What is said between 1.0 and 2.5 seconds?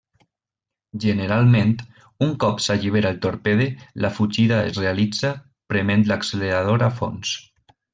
Generalment, un